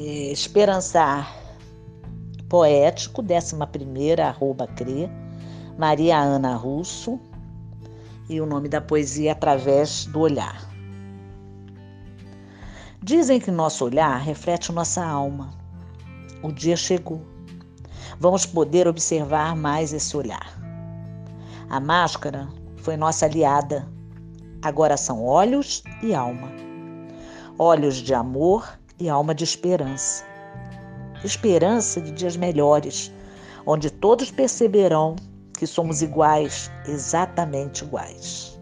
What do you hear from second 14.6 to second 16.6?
nossa alma. O